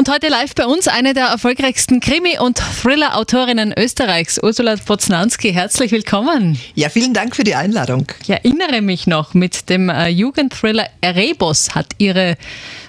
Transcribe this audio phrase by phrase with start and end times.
[0.00, 5.52] Und heute live bei uns eine der erfolgreichsten Krimi- und Thriller-Autorinnen Österreichs, Ursula Poznanski.
[5.52, 6.58] Herzlich willkommen.
[6.74, 8.06] Ja, vielen Dank für die Einladung.
[8.22, 12.38] Ich erinnere mich noch, mit dem äh, Jugendthriller Erebos hat ihre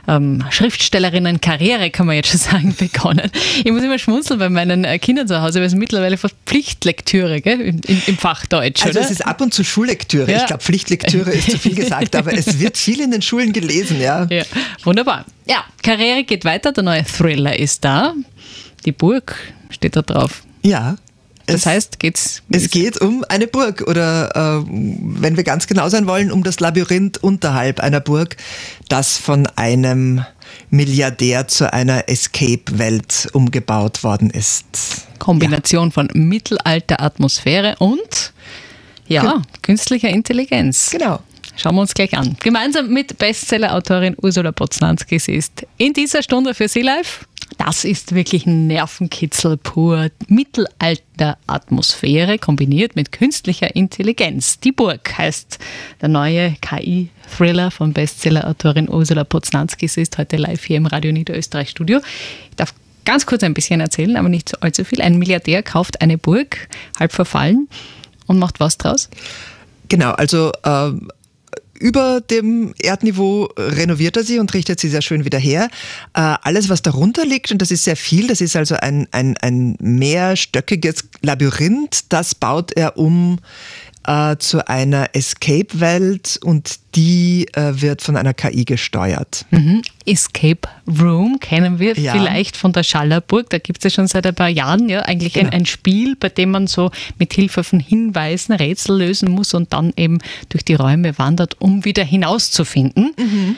[0.08, 3.30] ähm, Schriftstellerinnen-Karriere, kann man jetzt schon sagen, begonnen.
[3.62, 7.42] Ich muss immer schmunzeln bei meinen äh, Kindern zu Hause, weil es mittlerweile fast Pflichtlektüre
[7.42, 7.60] gell?
[7.60, 8.86] Im, im, im Fach Deutsch.
[8.86, 9.06] Also oder?
[9.06, 10.32] es ist ab und zu Schullektüre.
[10.32, 10.38] Ja.
[10.38, 14.00] Ich glaube, Pflichtlektüre ist zu viel gesagt, aber es wird viel in den Schulen gelesen,
[14.00, 14.28] ja.
[14.30, 14.44] ja.
[14.86, 15.26] Wunderbar.
[15.46, 18.14] Ja, Karriere geht weiter, der neue Thriller ist da.
[18.86, 19.36] Die Burg
[19.70, 20.44] steht da drauf.
[20.64, 20.96] Ja.
[21.48, 22.44] Das heißt, geht's.
[22.50, 26.60] Es geht um eine Burg oder äh, wenn wir ganz genau sein wollen, um das
[26.60, 28.38] Labyrinth unterhalb einer Burg,
[28.88, 30.24] das von einem
[30.70, 35.08] Milliardär zu einer Escape-Welt umgebaut worden ist.
[35.20, 35.92] Kombination ja.
[35.92, 38.34] von Mittelalter-Atmosphäre und
[39.08, 40.90] ja, ja, künstlicher Intelligenz.
[40.92, 41.20] Genau.
[41.62, 42.38] Schauen wir uns gleich an.
[42.42, 45.20] Gemeinsam mit Bestseller-Autorin Ursula Poznanski.
[45.20, 47.28] Sie ist in dieser Stunde für Sie live.
[47.60, 50.10] Das ist wirklich ein Nervenkitzel pur.
[50.28, 54.60] Mittelalter-Atmosphäre kombiniert mit künstlicher Intelligenz.
[54.60, 55.60] Die Burg heißt
[56.02, 59.88] der neue KI-Thriller von Bestseller-Autorin Ursula Poznanski.
[59.88, 62.00] Sie ist heute live hier im Radio Niederösterreich Studio.
[62.50, 62.74] Ich darf
[63.06, 65.04] ganz kurz ein bisschen erzählen, aber nicht allzu viel.
[65.04, 66.70] Ein Milliardär kauft eine Burg,
[67.00, 67.70] halb verfallen,
[68.26, 69.12] und macht was draus?
[69.90, 70.94] Genau, also äh,
[71.82, 75.70] über dem Erdniveau renoviert er sie und richtet sie sehr schön wieder her.
[76.14, 79.36] Äh, alles, was darunter liegt, und das ist sehr viel, das ist also ein, ein,
[79.38, 83.40] ein mehrstöckiges Labyrinth, das baut er um
[84.08, 89.46] äh, zu einer Escape-Welt und die äh, wird von einer KI gesteuert.
[89.52, 89.82] Mhm.
[90.06, 90.68] Escape
[91.00, 92.12] Room kennen wir ja.
[92.12, 93.50] vielleicht von der Schallerburg.
[93.50, 95.50] Da gibt es ja schon seit ein paar Jahren ja eigentlich genau.
[95.50, 99.72] ein, ein, Spiel, bei dem man so mit Hilfe von Hinweisen Rätsel lösen muss und
[99.74, 103.14] dann eben durch die Räume wandert, um wieder hinauszufinden.
[103.18, 103.58] Mhm.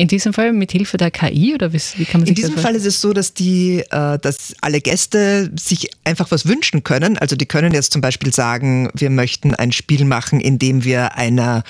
[0.00, 2.54] In diesem Fall mit Hilfe der KI oder wie, wie kann man sich In diesem
[2.54, 6.82] das Fall ist es so, dass die, äh, dass alle Gäste sich einfach was wünschen
[6.84, 7.18] können.
[7.18, 11.16] Also die können jetzt zum Beispiel sagen, wir möchten ein Spiel machen, in dem wir
[11.16, 11.64] einer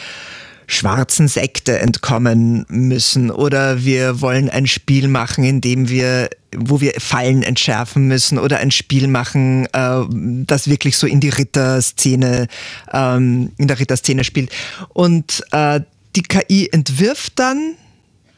[0.69, 6.95] schwarzen Sekte entkommen müssen oder wir wollen ein Spiel machen, in dem wir wo wir
[6.99, 10.03] Fallen entschärfen müssen oder ein Spiel machen, äh,
[10.47, 12.47] das wirklich so in die Ritterszene,
[12.93, 14.51] ähm, in der Ritterszene spielt.
[14.91, 15.81] Und äh,
[16.15, 17.75] die KI entwirft dann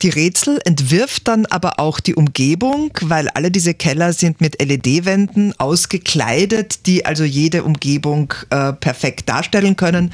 [0.02, 5.54] die Rätsel, entwirft dann aber auch die Umgebung, weil alle diese Keller sind mit LED-Wänden
[5.58, 10.12] ausgekleidet, die also jede Umgebung äh, perfekt darstellen können.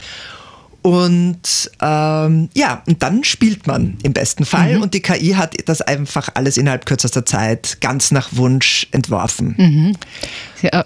[0.81, 4.83] Und ähm, ja, und dann spielt man im besten Fall mhm.
[4.83, 9.55] und die KI hat das einfach alles innerhalb kürzester Zeit ganz nach Wunsch entworfen.
[9.59, 9.97] Mhm.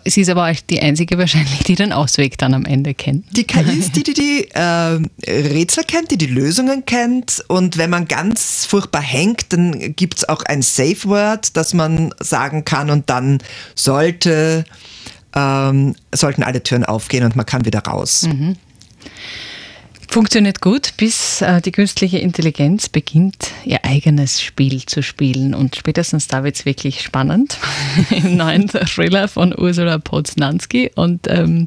[0.06, 3.36] Sie ist aber auch die einzige wahrscheinlich, die den Ausweg dann am Ende kennt.
[3.36, 4.98] Die KI ist die, die die äh,
[5.28, 10.28] Rätsel kennt, die die Lösungen kennt und wenn man ganz furchtbar hängt, dann gibt es
[10.28, 13.38] auch ein Safe Word, das man sagen kann und dann
[13.74, 14.64] sollte,
[15.36, 18.22] ähm, sollten alle Türen aufgehen und man kann wieder raus.
[18.22, 18.56] Mhm.
[20.12, 25.54] Funktioniert gut, bis äh, die künstliche Intelligenz beginnt, ihr eigenes Spiel zu spielen.
[25.54, 27.56] Und spätestens da wird es wirklich spannend
[28.10, 30.90] im neuen Thriller von Ursula Poznanski.
[30.94, 31.66] Und ähm,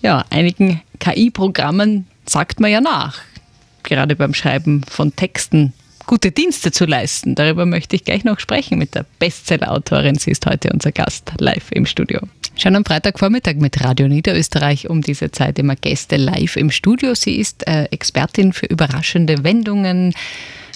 [0.00, 3.18] ja, einigen KI-Programmen sagt man ja nach,
[3.82, 5.74] gerade beim Schreiben von Texten
[6.08, 7.36] gute Dienste zu leisten.
[7.36, 10.16] Darüber möchte ich gleich noch sprechen mit der Bestseller-Autorin.
[10.16, 12.20] Sie ist heute unser Gast live im Studio.
[12.56, 17.14] Schon am Freitagvormittag mit Radio Niederösterreich um diese Zeit immer Gäste live im Studio.
[17.14, 20.14] Sie ist äh, Expertin für überraschende Wendungen,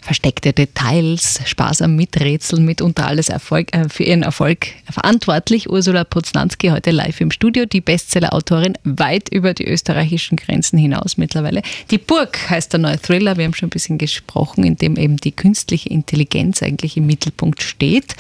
[0.03, 5.71] versteckte Details, Spaß am Miträtseln, mitunter alles Erfolg, äh, für ihren Erfolg verantwortlich.
[5.71, 11.63] Ursula Poznanski heute live im Studio, die Bestseller-Autorin weit über die österreichischen Grenzen hinaus mittlerweile.
[11.91, 15.17] Die Burg heißt der neue Thriller, wir haben schon ein bisschen gesprochen, in dem eben
[15.17, 18.17] die künstliche Intelligenz eigentlich im Mittelpunkt steht.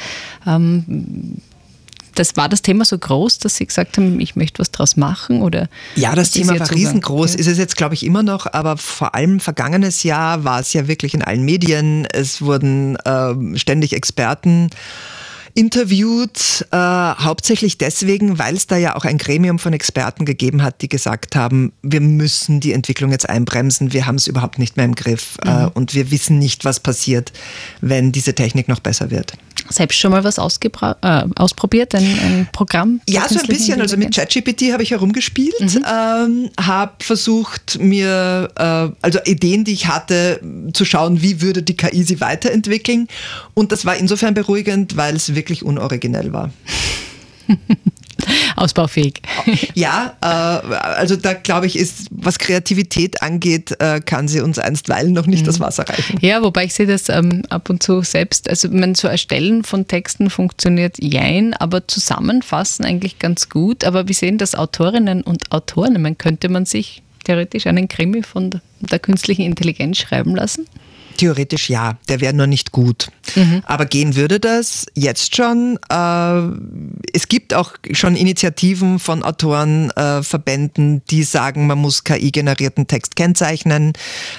[0.46, 1.42] Ähm,
[2.14, 5.42] das war das Thema so groß, dass Sie gesagt haben, ich möchte was draus machen?
[5.42, 7.34] Oder ja, das Thema war riesengroß.
[7.34, 7.40] Ja.
[7.40, 10.88] Ist es jetzt, glaube ich, immer noch, aber vor allem vergangenes Jahr war es ja
[10.88, 12.06] wirklich in allen Medien.
[12.06, 14.70] Es wurden äh, ständig Experten
[15.54, 20.80] interviewt, äh, hauptsächlich deswegen, weil es da ja auch ein Gremium von Experten gegeben hat,
[20.80, 24.86] die gesagt haben, wir müssen die Entwicklung jetzt einbremsen, wir haben es überhaupt nicht mehr
[24.86, 25.70] im Griff äh, mhm.
[25.74, 27.32] und wir wissen nicht, was passiert,
[27.80, 29.34] wenn diese Technik noch besser wird.
[29.68, 33.00] Selbst schon mal was äh, ausprobiert, ein, ein Programm?
[33.08, 33.80] Ja, so ein bisschen.
[33.80, 35.84] Also mit ChatGPT habe ich herumgespielt, mhm.
[35.86, 40.40] ähm, habe versucht, mir äh, also Ideen, die ich hatte,
[40.72, 43.08] zu schauen, wie würde die KI sie weiterentwickeln.
[43.54, 46.50] Und das war insofern beruhigend, weil es wirklich wirklich unoriginell war.
[48.62, 49.20] ausbaufähig.
[49.74, 55.12] Ja, äh, also da glaube ich, ist, was Kreativität angeht, äh, kann sie uns einstweilen
[55.12, 55.46] noch nicht mhm.
[55.46, 56.18] das Wasser reichen.
[56.20, 59.88] Ja, wobei ich sehe das ähm, ab und zu selbst, also man so Erstellen von
[59.88, 63.84] Texten funktioniert jein, aber zusammenfassen eigentlich ganz gut.
[63.84, 68.50] Aber wir sehen, dass Autorinnen und Autoren, man könnte man sich theoretisch einen Krimi von
[68.80, 70.66] der künstlichen Intelligenz schreiben lassen?
[71.22, 73.06] Theoretisch ja, der wäre nur nicht gut.
[73.36, 73.62] Mhm.
[73.64, 75.78] Aber gehen würde das jetzt schon.
[75.88, 83.14] Äh, es gibt auch schon Initiativen von Autorenverbänden, äh, die sagen, man muss KI-generierten Text
[83.14, 83.92] kennzeichnen.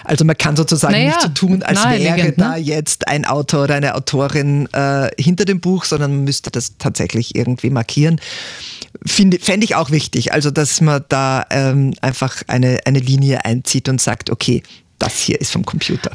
[0.03, 2.33] Also man kann sozusagen naja, nicht so tun, als wäre ne?
[2.35, 6.77] da jetzt ein Autor oder eine Autorin äh, hinter dem Buch, sondern man müsste das
[6.79, 8.19] tatsächlich irgendwie markieren.
[9.05, 14.01] Fände ich auch wichtig, also dass man da ähm, einfach eine, eine Linie einzieht und
[14.01, 14.63] sagt, okay,
[14.99, 16.11] das hier ist vom Computer.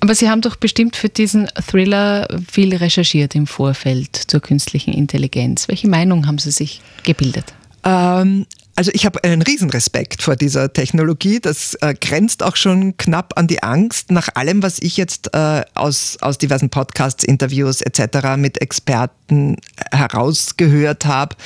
[0.00, 5.68] Aber Sie haben doch bestimmt für diesen Thriller viel recherchiert im Vorfeld zur künstlichen Intelligenz.
[5.68, 7.52] Welche Meinung haben Sie sich gebildet?
[7.84, 11.38] Ähm, also ich habe einen Riesenrespekt vor dieser Technologie.
[11.38, 14.10] Das äh, grenzt auch schon knapp an die Angst.
[14.10, 18.36] Nach allem, was ich jetzt äh, aus, aus diversen Podcasts, Interviews etc.
[18.38, 19.56] mit Experten
[19.92, 21.36] herausgehört habe,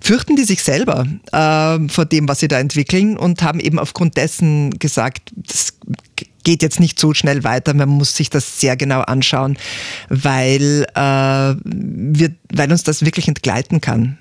[0.00, 4.16] fürchten die sich selber äh, vor dem, was sie da entwickeln und haben eben aufgrund
[4.16, 5.74] dessen gesagt, das
[6.44, 7.74] geht jetzt nicht so schnell weiter.
[7.74, 9.58] Man muss sich das sehr genau anschauen,
[10.08, 14.18] weil, äh, wir, weil uns das wirklich entgleiten kann.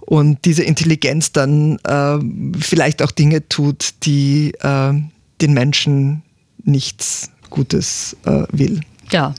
[0.00, 2.18] Und diese Intelligenz dann äh,
[2.58, 4.92] vielleicht auch Dinge tut, die äh,
[5.40, 6.22] den Menschen
[6.64, 8.80] nichts Gutes äh, will.
[9.12, 9.34] Ja,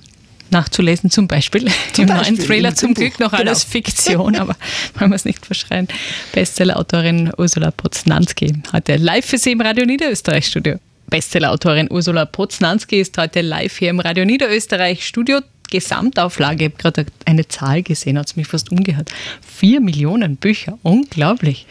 [0.49, 1.69] nachzulesen, zum Beispiel.
[1.93, 3.41] Zum Im Beispiel, neuen Trailer zum Glück noch genau.
[3.41, 4.55] alles Fiktion, aber
[4.97, 5.87] wollen wir es nicht verschreien.
[6.33, 10.77] Bestsellerautorin Ursula Poznanski heute live für Sie im Radio Niederösterreich Studio.
[11.11, 15.41] Bestsellerautorin Ursula Poznanski ist heute live hier im Radio Niederösterreich Studio.
[15.69, 19.11] Gesamtauflage, ich habe gerade eine Zahl gesehen, hat es mich fast umgehört.
[19.45, 21.67] Vier Millionen Bücher, unglaublich.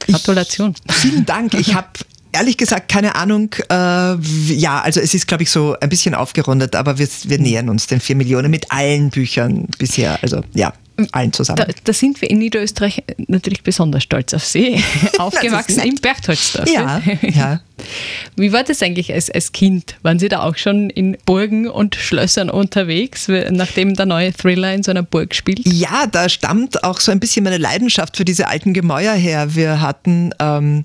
[0.00, 0.74] Gratulation.
[0.88, 1.54] Ich, vielen Dank.
[1.54, 1.86] Ich habe
[2.32, 3.54] ehrlich gesagt keine Ahnung.
[3.70, 7.68] Äh, ja, also es ist, glaube ich, so ein bisschen aufgerundet, aber wir, wir nähern
[7.68, 10.18] uns den vier Millionen mit allen Büchern bisher.
[10.22, 10.72] Also ja
[11.12, 11.58] allen zusammen.
[11.58, 14.82] Da, da, sind wir in Niederösterreich natürlich besonders stolz auf Sie.
[15.18, 16.68] Aufgewachsen in Berchtoldsdorf.
[16.68, 17.60] Ja, ja.
[18.36, 19.96] Wie war das eigentlich als, als Kind?
[20.02, 24.82] Waren Sie da auch schon in Burgen und Schlössern unterwegs, nachdem der neue Thriller in
[24.82, 25.60] so einer Burg spielt?
[25.64, 29.54] Ja, da stammt auch so ein bisschen meine Leidenschaft für diese alten Gemäuer her.
[29.54, 30.84] Wir hatten ähm,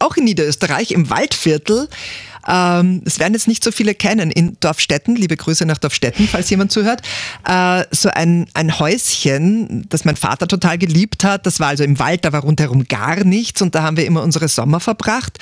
[0.00, 1.88] auch in Niederösterreich im Waldviertel
[2.46, 4.30] ähm, es werden jetzt nicht so viele kennen.
[4.30, 7.02] In Dorfstetten, liebe Grüße nach Dorfstetten, falls jemand zuhört,
[7.46, 11.46] äh, so ein, ein Häuschen, das mein Vater total geliebt hat.
[11.46, 14.22] Das war also im Wald, da war rundherum gar nichts und da haben wir immer
[14.22, 15.38] unsere Sommer verbracht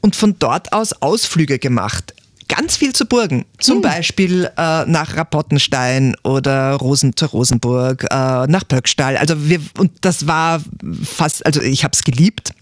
[0.00, 2.14] und von dort aus Ausflüge gemacht
[2.48, 3.44] ganz viel zu Burgen.
[3.58, 3.82] Zum hm.
[3.82, 9.16] Beispiel äh, nach Rapottenstein oder Rosen zur Rosenburg, äh, nach Böckstall.
[9.16, 10.60] Also wir, und das war
[11.04, 12.52] fast, also ich habe es geliebt.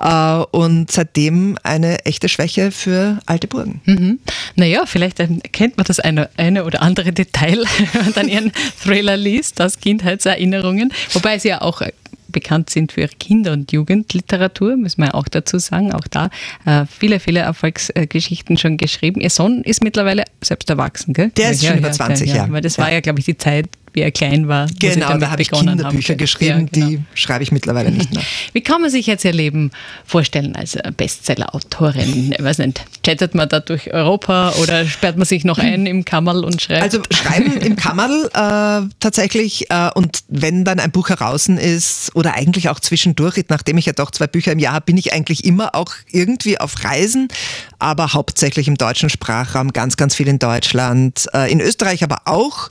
[0.00, 3.80] Äh, und seitdem eine echte Schwäche für alte Burgen.
[3.84, 4.18] Mhm.
[4.56, 8.52] Naja, vielleicht erkennt man das eine, eine oder andere Detail, wenn man dann ihren
[8.82, 10.92] Thriller liest, aus Kindheitserinnerungen.
[11.12, 11.82] Wobei es ja auch
[12.30, 15.92] bekannt sind für Kinder- und Jugendliteratur, müssen wir auch dazu sagen.
[15.92, 16.30] Auch da
[16.64, 19.20] äh, viele, viele Erfolgsgeschichten schon geschrieben.
[19.20, 21.30] Ihr Sohn ist mittlerweile selbst erwachsen, gell?
[21.36, 22.48] Der ist ja, schon über 20 Jahre.
[22.48, 22.52] Ja.
[22.52, 24.66] Weil das war ja, glaube ich, die Zeit, wie er klein war.
[24.78, 26.18] Genau, da habe ich Kinderbücher haben.
[26.18, 26.86] geschrieben, ja, genau.
[26.86, 28.22] die schreibe ich mittlerweile nicht mehr.
[28.52, 29.70] Wie kann man sich jetzt Ihr Leben
[30.04, 32.34] vorstellen als Bestseller-Autorin?
[32.36, 36.04] Ich weiß nicht, chattet man da durch Europa oder sperrt man sich noch ein im
[36.04, 36.82] Kammerl und schreibt?
[36.82, 42.34] Also schreiben im Kammerl äh, tatsächlich äh, und wenn dann ein Buch heraus ist oder
[42.34, 45.44] eigentlich auch zwischendurch, nachdem ich ja doch zwei Bücher im Jahr habe, bin ich eigentlich
[45.44, 47.28] immer auch irgendwie auf Reisen,
[47.78, 52.70] aber hauptsächlich im deutschen Sprachraum, ganz, ganz viel in Deutschland, äh, in Österreich aber auch.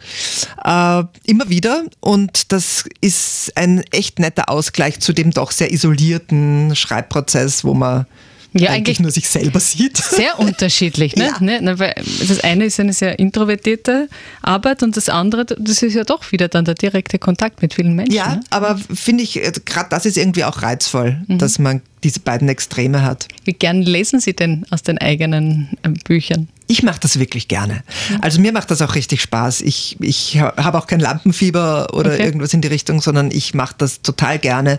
[0.64, 6.76] Äh, immer wieder und das ist ein echt netter Ausgleich zu dem doch sehr isolierten
[6.76, 8.06] Schreibprozess, wo man
[8.54, 9.98] ja, eigentlich, nur sich selber sieht.
[9.98, 11.16] Sehr unterschiedlich.
[11.16, 11.30] Ne?
[11.30, 11.40] Ja.
[11.40, 11.94] Ne?
[12.28, 14.10] Das eine ist eine sehr introvertierte
[14.42, 17.96] Arbeit und das andere, das ist ja doch wieder dann der direkte Kontakt mit vielen
[17.96, 18.16] Menschen.
[18.16, 18.42] Ja, ne?
[18.50, 21.38] aber finde ich, äh, gerade das ist irgendwie auch reizvoll, mhm.
[21.38, 23.28] dass man diese beiden Extreme hat.
[23.46, 26.48] Wie gern lesen Sie denn aus den eigenen äh, Büchern?
[26.72, 27.82] Ich mache das wirklich gerne.
[28.22, 29.62] Also mir macht das auch richtig Spaß.
[29.62, 32.24] Ich, ich habe auch kein Lampenfieber oder okay.
[32.24, 34.78] irgendwas in die Richtung, sondern ich mache das total gerne.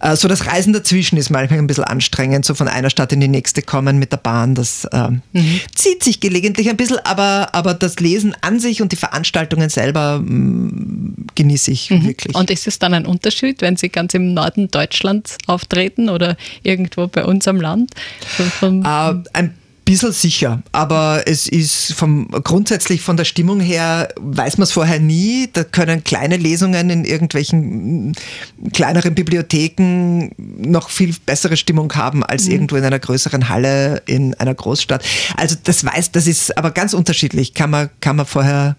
[0.00, 3.20] Äh, so das Reisen dazwischen ist manchmal ein bisschen anstrengend, so von einer Stadt in
[3.20, 4.56] die nächste kommen mit der Bahn.
[4.56, 5.60] Das äh, mhm.
[5.72, 10.18] zieht sich gelegentlich ein bisschen, aber, aber das Lesen an sich und die Veranstaltungen selber
[10.18, 12.06] mh, mm, genieße ich mhm.
[12.06, 12.34] wirklich.
[12.34, 17.06] Und ist es dann ein Unterschied, wenn Sie ganz im Norden Deutschlands auftreten oder irgendwo
[17.06, 17.90] bei uns am Land?
[18.62, 24.64] Äh, ein bisschen sicher, aber es ist vom, grundsätzlich von der Stimmung her, weiß man
[24.64, 25.48] es vorher nie.
[25.52, 28.12] Da können kleine Lesungen in irgendwelchen mm,
[28.72, 32.52] kleineren Bibliotheken noch viel bessere Stimmung haben als mhm.
[32.52, 35.04] irgendwo in einer größeren Halle in einer Großstadt.
[35.36, 38.76] Also das weiß, das ist aber ganz unterschiedlich, kann man, kann man vorher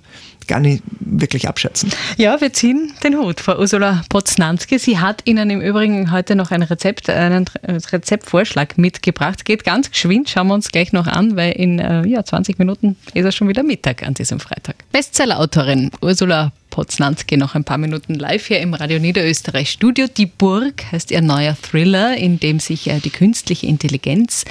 [0.48, 1.92] gar nicht wirklich abschätzen.
[2.18, 4.80] Ja, wir ziehen den Hut vor Ursula Poznanski.
[4.80, 9.46] Sie hat Ihnen im Übrigen heute noch ein Rezept, einen Rezeptvorschlag mitgebracht.
[9.46, 12.96] Geht ganz geschwind, schauen wir uns gleich noch an, weil in äh, ja, 20 Minuten
[13.14, 14.76] ist es schon wieder Mittag an diesem Freitag.
[14.92, 20.08] Bestsellerautorin Ursula Poznanski noch ein paar Minuten live hier im Radio Niederösterreich Studio.
[20.08, 24.44] Die Burg heißt ihr neuer Thriller, in dem sich äh, die künstliche Intelligenz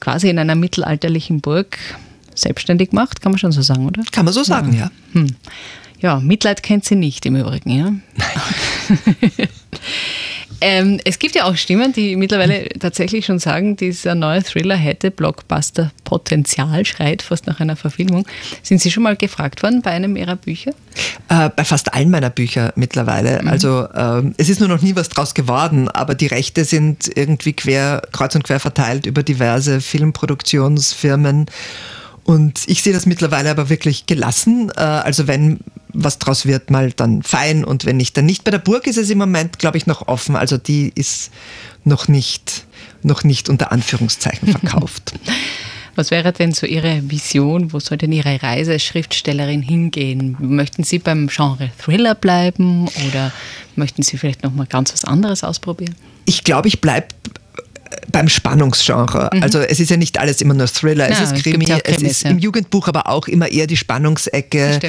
[0.00, 1.78] quasi in einer mittelalterlichen Burg
[2.40, 4.02] selbstständig macht, kann man schon so sagen, oder?
[4.10, 4.90] Kann man so sagen, ja.
[5.14, 5.36] Ja, hm.
[6.00, 7.84] ja Mitleid kennt sie nicht im Übrigen, ja.
[7.84, 9.48] Nein.
[10.60, 15.10] Ähm, es gibt ja auch Stimmen, die mittlerweile tatsächlich schon sagen, dieser neue Thriller hätte
[15.10, 18.26] Blockbuster-Potenzial, schreit fast nach einer Verfilmung.
[18.62, 20.72] Sind Sie schon mal gefragt worden bei einem Ihrer Bücher?
[21.28, 23.40] Äh, bei fast allen meiner Bücher mittlerweile.
[23.42, 23.48] Mhm.
[23.48, 27.52] Also ähm, es ist nur noch nie was draus geworden, aber die Rechte sind irgendwie
[27.52, 31.46] quer, kreuz und quer verteilt über diverse Filmproduktionsfirmen.
[32.28, 34.70] Und ich sehe das mittlerweile aber wirklich gelassen.
[34.76, 35.60] Äh, also wenn
[35.94, 38.44] was draus wird, mal dann fein und wenn nicht, dann nicht.
[38.44, 40.36] Bei der Burg ist es im Moment, glaube ich, noch offen.
[40.36, 41.30] Also die ist
[41.84, 42.66] noch nicht,
[43.02, 45.14] noch nicht unter Anführungszeichen verkauft.
[45.94, 47.72] Was wäre denn so Ihre Vision?
[47.72, 50.36] Wo soll denn Ihre Reise als Schriftstellerin hingehen?
[50.38, 53.32] Möchten Sie beim Genre Thriller bleiben oder
[53.74, 55.94] möchten Sie vielleicht noch mal ganz was anderes ausprobieren?
[56.26, 57.08] Ich glaube, ich bleibe
[58.18, 59.30] beim Spannungsgenre.
[59.32, 59.42] Mhm.
[59.44, 62.02] Also es ist ja nicht alles immer nur Thriller, ja, es ist Krimi, es, Krimis,
[62.02, 62.30] es ist ja.
[62.30, 64.80] im Jugendbuch aber auch immer eher die Spannungsecke.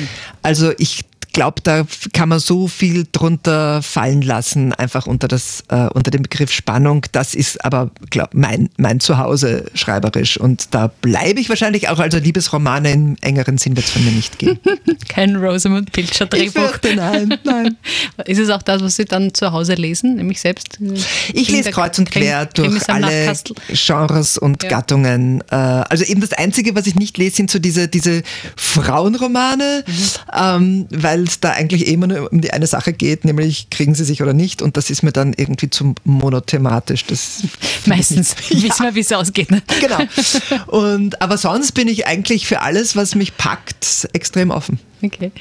[0.42, 1.02] Also ich
[1.40, 6.24] glaube, da kann man so viel drunter fallen lassen, einfach unter, das, äh, unter dem
[6.24, 7.06] Begriff Spannung.
[7.14, 10.38] Das ist aber glaub, mein, mein Zuhause schreiberisch.
[10.38, 12.00] Und da bleibe ich wahrscheinlich auch.
[12.00, 14.60] Also Liebesromane im engeren Sinn wird es von mir nicht gehen.
[15.08, 16.74] Kein Rosamund Pilcher Drehbuch.
[16.84, 17.78] Ich nein, nein.
[18.26, 20.78] Ist es auch das, was Sie dann zu Hause lesen, nämlich selbst?
[21.34, 23.34] Ich lese kreuz und quer durch alle
[23.72, 24.70] Genres und ja.
[24.70, 25.42] Gattungen.
[25.50, 28.24] Äh, also eben das Einzige, was ich nicht lese, sind so diese, diese
[28.58, 29.94] Frauenromane, mhm.
[30.38, 33.96] ähm, weil es da eigentlich eh immer nur um die eine Sache geht, nämlich kriegen
[33.96, 34.62] sie sich oder nicht.
[34.62, 37.06] Und das ist mir dann irgendwie zu monothematisch.
[37.06, 37.44] Das
[37.86, 39.52] Meistens wissen wir, wie es ausgeht.
[39.52, 39.62] Ne?
[39.80, 40.00] Genau.
[40.68, 44.80] Und, aber sonst bin ich eigentlich für alles, was mich packt, extrem offen.
[45.02, 45.32] Okay.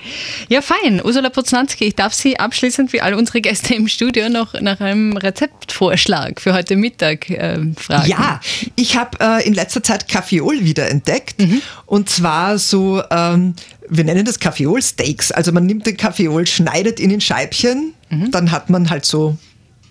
[0.48, 1.02] Ja, fein.
[1.04, 5.16] Ursula Poznanski, ich darf Sie abschließend wie alle unsere Gäste im Studio noch nach einem
[5.16, 8.08] Rezeptvorschlag für heute Mittag äh, fragen.
[8.08, 8.40] Ja,
[8.76, 11.40] ich habe äh, in letzter Zeit Kaffeeol wiederentdeckt.
[11.40, 11.62] Mhm.
[11.86, 13.54] Und zwar so, ähm,
[13.90, 15.32] wir nennen das Kaffeeol-Steaks.
[15.32, 18.30] Also man nimmt den Kaffeeol, schneidet ihn in Scheibchen, mhm.
[18.30, 19.36] dann hat man halt so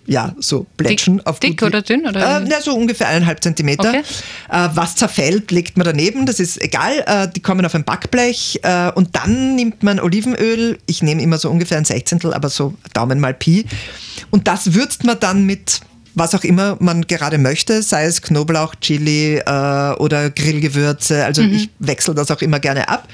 [0.08, 1.18] ja, so Plätschern.
[1.18, 2.06] Dick, auf dick oder dünn?
[2.06, 2.40] Oder?
[2.40, 3.90] Äh, ja, so ungefähr eineinhalb Zentimeter.
[3.90, 4.02] Okay.
[4.50, 7.04] Äh, was zerfällt, legt man daneben, das ist egal.
[7.06, 10.78] Äh, die kommen auf ein Backblech äh, und dann nimmt man Olivenöl.
[10.86, 13.66] Ich nehme immer so ungefähr ein Sechzehntel, aber so Daumen mal Pi.
[14.30, 15.82] Und das würzt man dann mit
[16.18, 21.24] was auch immer man gerade möchte, sei es Knoblauch, Chili äh, oder Grillgewürze.
[21.24, 21.54] Also mhm.
[21.54, 23.08] ich wechsle das auch immer gerne ab.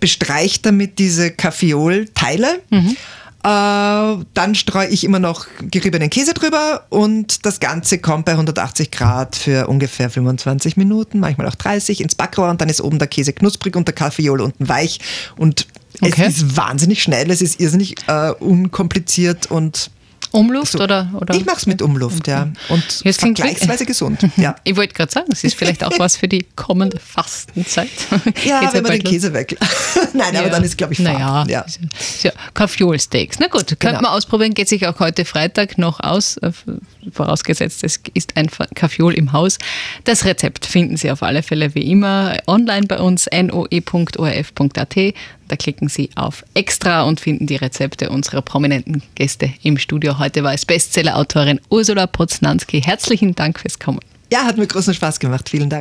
[0.00, 2.60] Bestreicht damit diese Kaffeol-Teile.
[2.70, 2.96] Mhm.
[3.44, 8.92] Äh, dann streue ich immer noch geriebenen Käse drüber und das Ganze kommt bei 180
[8.92, 13.08] Grad für ungefähr 25 Minuten, manchmal auch 30 ins Backrohr und dann ist oben der
[13.08, 15.00] Käse knusprig und der Kaffeeol unten weich
[15.36, 15.66] und
[16.00, 16.26] okay.
[16.28, 19.90] es ist wahnsinnig schnell, es ist irrsinnig äh, unkompliziert und
[20.32, 21.34] Umluft so, oder, oder?
[21.34, 22.48] Ich mache es mit Umluft, ja.
[22.68, 24.20] Und Jetzt vergleichsweise gesund.
[24.36, 24.56] Ja.
[24.64, 27.90] Ich wollte gerade sagen, es ist vielleicht auch was für die kommende Fastenzeit.
[28.44, 29.56] Ja, wenn man den Käse weg.
[30.14, 30.40] Nein, ja.
[30.40, 31.46] aber dann ist glaube ich Farb.
[31.46, 31.64] Naja,
[32.22, 32.32] ja.
[32.54, 33.38] Kaffeolsteaks.
[33.38, 34.00] Na gut, könnte genau.
[34.02, 36.50] man ausprobieren, geht sich auch heute Freitag noch aus, äh,
[37.10, 39.58] vorausgesetzt es ist ein Kaffeol im Haus.
[40.04, 44.96] Das Rezept finden Sie auf alle Fälle wie immer online bei uns noe.orf.at
[45.52, 50.18] da klicken Sie auf Extra und finden die Rezepte unserer prominenten Gäste im Studio.
[50.18, 52.80] Heute war es Bestsellerautorin Ursula Poznanski.
[52.80, 54.00] Herzlichen Dank fürs Kommen.
[54.32, 55.50] Ja, hat mir großen Spaß gemacht.
[55.50, 55.80] Vielen Dank.